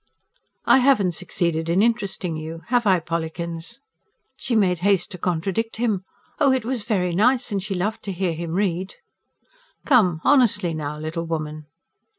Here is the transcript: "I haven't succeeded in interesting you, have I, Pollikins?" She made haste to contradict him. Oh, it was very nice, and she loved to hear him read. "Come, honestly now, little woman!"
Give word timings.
"I 0.65 0.79
haven't 0.79 1.11
succeeded 1.11 1.69
in 1.69 1.83
interesting 1.83 2.35
you, 2.35 2.63
have 2.69 2.87
I, 2.87 2.99
Pollikins?" 2.99 3.81
She 4.35 4.55
made 4.55 4.79
haste 4.79 5.11
to 5.11 5.19
contradict 5.19 5.75
him. 5.77 6.05
Oh, 6.39 6.51
it 6.51 6.65
was 6.65 6.81
very 6.81 7.11
nice, 7.11 7.51
and 7.51 7.61
she 7.61 7.75
loved 7.75 8.01
to 8.05 8.11
hear 8.11 8.33
him 8.33 8.53
read. 8.53 8.95
"Come, 9.85 10.19
honestly 10.23 10.73
now, 10.73 10.97
little 10.97 11.27
woman!" 11.27 11.67